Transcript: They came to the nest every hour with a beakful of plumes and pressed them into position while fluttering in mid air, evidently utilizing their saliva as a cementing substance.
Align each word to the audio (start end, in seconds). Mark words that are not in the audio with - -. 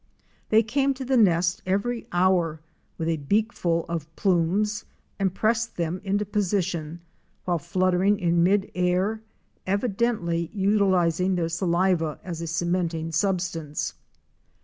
They 0.49 0.63
came 0.63 0.95
to 0.95 1.05
the 1.05 1.15
nest 1.15 1.61
every 1.63 2.07
hour 2.11 2.59
with 2.97 3.07
a 3.07 3.17
beakful 3.19 3.85
of 3.87 4.07
plumes 4.15 4.83
and 5.19 5.31
pressed 5.31 5.75
them 5.77 6.01
into 6.03 6.25
position 6.25 7.01
while 7.45 7.59
fluttering 7.59 8.17
in 8.19 8.41
mid 8.41 8.71
air, 8.73 9.21
evidently 9.67 10.49
utilizing 10.55 11.35
their 11.35 11.49
saliva 11.49 12.19
as 12.23 12.41
a 12.41 12.47
cementing 12.47 13.11
substance. 13.11 13.93